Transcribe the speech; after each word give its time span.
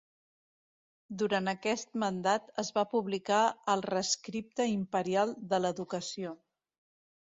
Durant 1.21 1.49
aquest 1.51 1.91
mandat 2.05 2.49
es 2.63 2.73
va 2.77 2.85
publicar 2.95 3.43
el 3.75 3.85
Rescripte 3.91 4.67
Imperial 4.79 5.37
de 5.53 5.61
l'Educació. 5.65 6.35